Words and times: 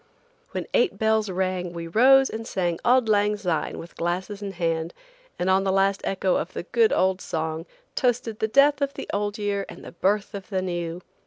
When 0.49 0.65
eight 0.73 0.97
bells 0.97 1.29
rang 1.29 1.73
we 1.73 1.85
rose 1.85 2.31
and 2.31 2.47
sang 2.47 2.79
Auld 2.83 3.07
Lang 3.07 3.37
Syne 3.37 3.77
with 3.77 3.95
glasses 3.95 4.41
in 4.41 4.53
hand, 4.53 4.95
and 5.37 5.47
on 5.47 5.63
the 5.63 5.71
last 5.71 6.01
echo 6.03 6.37
of 6.37 6.53
the 6.53 6.63
good 6.63 6.91
old 6.91 7.21
song 7.21 7.67
toasted 7.93 8.39
the 8.39 8.47
death 8.47 8.81
of 8.81 8.95
the 8.95 9.07
old 9.13 9.37
year 9.37 9.63
and 9.69 9.85
the 9.85 9.91
birth 9.91 10.33
of 10.33 10.49
the 10.49 10.63
new. 10.63 11.03